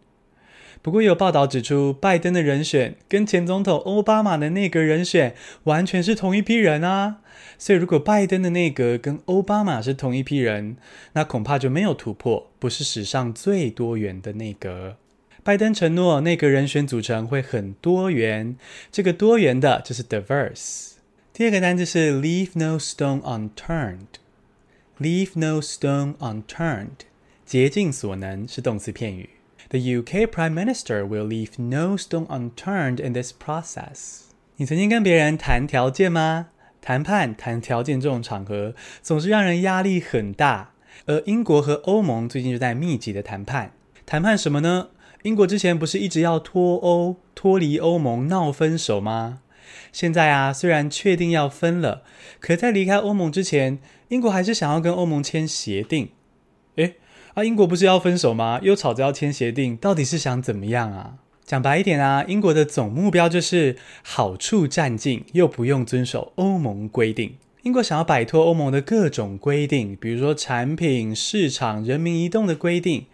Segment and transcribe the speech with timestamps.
[0.82, 5.34] 不过有报道指出，拜登的人选跟前总统奥巴马的内阁人选
[5.64, 7.22] 完全是同一批人啊。
[7.58, 10.76] 所以如果拜登的内阁跟奥巴马是同一批人，
[11.14, 14.98] 那恐怕就没有突破，不是史上最多元的内阁。
[15.44, 18.56] 拜登承诺，内阁人选组成会很多元。
[18.92, 20.92] 这个多元的就是 diverse。
[21.34, 24.20] 第二个单词是 leave no stone unturned。
[25.00, 27.08] leave no stone unturned，
[27.44, 29.32] 竭尽所能是动词片语。
[29.70, 34.26] The UK Prime Minister will leave no stone unturned in this process。
[34.58, 36.50] 你曾经跟别人谈条件吗？
[36.82, 40.74] 谈判、谈条件这种场合，总是让人压力很大。
[41.08, 43.72] 而英国和欧盟最近就在密集的谈判。
[44.06, 44.90] 谈判什么呢？
[45.24, 49.42] 英国之前不是一直要脱欧、脱离欧盟、闹分手吗？
[49.92, 52.04] 现在啊，虽然确定要分了，
[52.40, 56.10] 可在离开欧盟之前，英国还是想要跟欧盟签协定。
[56.76, 56.96] 诶，
[57.36, 58.60] 啊，英国不是要分手吗？
[58.64, 61.18] 又吵着要签协定，到底是想怎么样啊？
[61.46, 67.36] 讲白一点啊，英国的总目标就是好处占尽，又不用遵守欧盟规定。
[67.64, 73.06] 英国想要摆脱欧盟的各种规定，比如说产品、市场、人民移动的规定，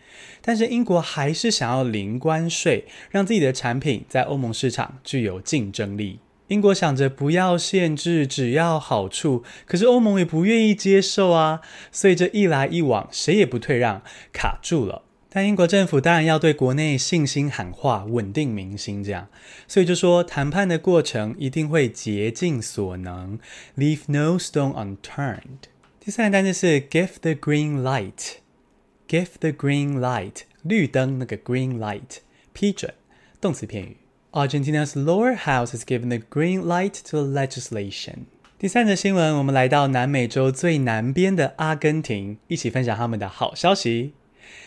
[0.41, 6.19] 但是英国还是想要零关税，让自己的产品在欧盟市场具有竞争力。
[6.47, 11.59] 英国想着不要限制，只要好处，可是欧盟也不愿意接受啊，
[11.91, 15.03] 所以这一来一往，谁也不退让，卡住了。
[15.29, 19.27] 但英国政府当然要对国内信心喊话，稳定民心，这样，
[19.67, 23.37] 所以就说谈判的过程一定会竭尽所能
[23.75, 25.67] ，leave no stone unturned。
[25.99, 32.19] 第三个单词是 give the green light，give the green light，绿灯那个 green light，
[32.53, 32.93] 批准，
[33.41, 33.97] 动词片语。
[34.31, 38.25] Argentina's lower house has given the green light to legislation。
[38.57, 44.13] 第三则新闻，我们来到南美洲最南边的阿根廷，一起分享他们的好消息。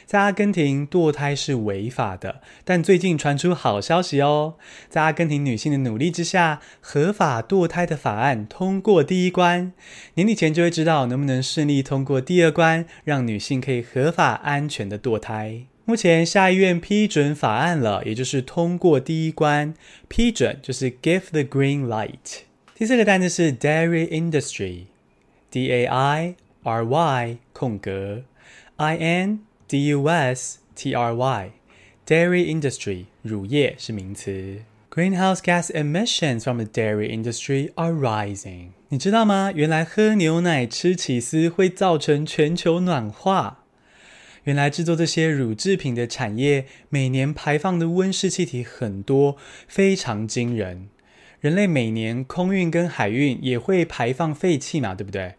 [0.06, 4.54] 在阿根廷堕胎是违法的，但最近传出好消息哦！
[4.88, 9.72] 在阿根廷女性的努力之下，合法堕胎的法案通过第一关，
[10.14, 15.62] 年底前就会知道能不能顺利通过第二关，让女性可以合法安全的堕胎。
[15.84, 19.74] 目前下议院批准法案了，也就是通过第一关，
[20.08, 22.42] 批准就是 give the green light。
[22.74, 28.22] 第四个单词是 dairy industry，D A I R Y 空格
[28.76, 29.40] I N。
[29.70, 31.52] D-U-S-T-R-Y，dairy
[32.44, 34.62] industry，乳业是名词。
[34.90, 38.70] Greenhouse gas emissions from the dairy industry are rising。
[38.88, 39.52] 你知道吗？
[39.54, 43.58] 原来喝牛奶、吃起司会造成全球暖化。
[44.42, 49.36] 原来制作这些乳制品的产业每年排放的温室气体很多，
[49.68, 50.88] 非常惊人。
[51.38, 55.36] 人类每年空运跟海运也会排放废气嘛，对不对？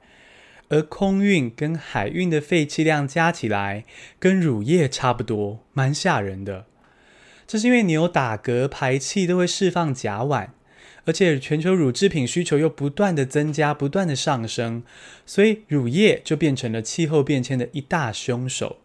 [0.72, 3.84] 而空运跟海运的废气量加起来，
[4.18, 6.66] 跟乳业差不多，蛮吓人的。
[7.46, 10.48] 这是因为牛打嗝排气都会释放甲烷，
[11.04, 14.84] 而且全球乳制品需求又不断的增加，不断的上升，
[15.26, 18.78] 所以乳业就变成了气候变迁的一大凶手。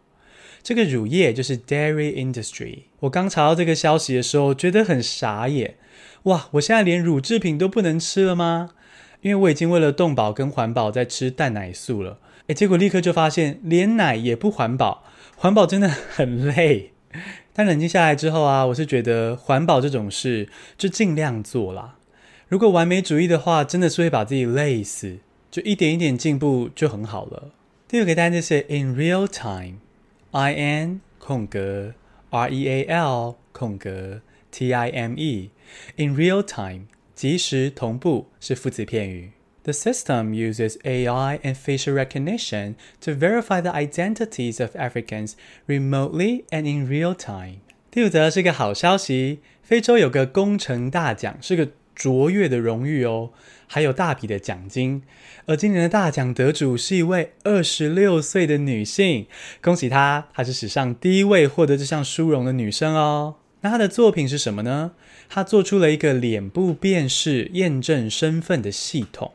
[0.61, 2.79] 这个乳业就是 dairy industry。
[2.99, 5.75] 我刚查到这个消息的时候，觉得很傻眼。
[6.23, 8.71] 哇，我现在连乳制品都不能吃了吗？
[9.21, 15.03] 因为我已经为了动保跟环保在吃蛋奶素了，诶，结果立刻就发现连奶也不环保，
[15.35, 16.91] 环保真的很累。
[17.53, 20.47] 但冷静下来之后啊，我是觉得环保这种事
[20.77, 21.95] 就尽量做啦。
[22.47, 25.17] 如果完美主义的话，真的是会把自己累死。
[25.49, 27.51] 就一点一点进步就很好了。
[27.87, 31.93] 第二个单词是 in real time，I N 空格
[32.29, 34.21] R E A L 空格
[34.51, 36.87] T I M E，in real time。
[37.17, 39.31] 即时同步是副词片语。
[39.63, 45.31] The system uses AI and facial recognition to verify the identities of Africans
[45.65, 47.55] remotely and in real time。
[47.89, 53.31] 第五则是个好消息，非洲有个工程大奖，是个卓越的荣誉哦，
[53.65, 55.01] 还有大笔的奖金。
[55.47, 59.25] 而今年的大奖得主是一位二十六岁的女性，
[59.59, 63.37] 恭喜她，她是史上第一位获得这项殊荣的女生哦。
[63.61, 64.91] 那他的作品是什么呢？
[65.29, 69.31] 他做出了一个脸部辨识验证身份的系统。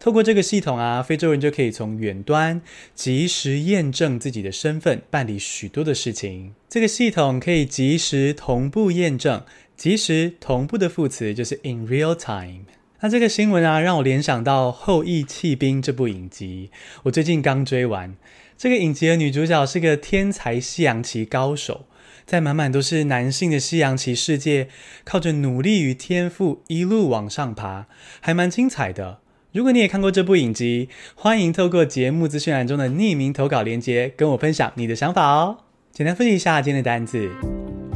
[0.00, 2.60] 透过这个系统啊，非洲人就可以从远端
[2.92, 6.54] 及时验证自己的身份，办理许多的事情。
[6.68, 9.44] 这个系统可以及时同步验证，
[9.76, 12.64] 及时同步的副词就是 in real time。
[13.00, 16.70] 那这个新闻啊，让我联想到《后翼弃兵》这部影集，
[17.04, 18.16] 我最近刚追完。
[18.62, 21.84] 这个影集的女主角是个天才西洋棋高手，
[22.24, 24.68] 在满满都是男性的西洋棋世界，
[25.02, 27.86] 靠着努力与天赋一路往上爬，
[28.20, 29.18] 还蛮精彩的。
[29.50, 35.58] 如果你也看过这部影集，欢迎透过节目资讯栏中的匿名投稿链接跟我分享你的想法哦。
[35.90, 37.28] 简单分析一下今天的单字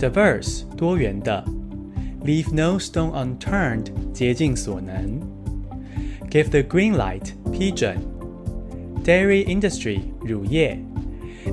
[0.00, 1.44] ：diverse 多元的
[2.24, 5.20] ，leave no stone unturned 竭尽所能
[6.28, 7.96] ，give the green light 批准
[9.06, 10.76] ，dairy industry 乳业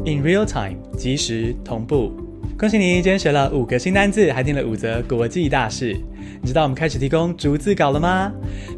[0.05, 2.11] ，in real time 即时同步。
[2.57, 5.97] 恭喜你，今天学了五个新单字，还听了五则国际大事。
[6.41, 8.31] 你知道我们开始提供逐字稿了吗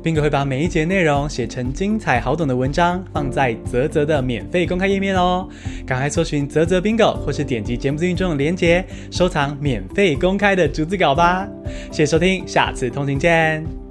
[0.03, 5.47] ？Bingo 会把每一节内容写成精彩好懂的文章，放在泽泽的免费公开页面哦。
[5.85, 11.47] 赶快搜寻泽泽 Bingo，或是点击节目资讯中的链接，收藏免费公开的逐字稿吧。
[11.91, 13.84] 谢谢收听，下次通勤见。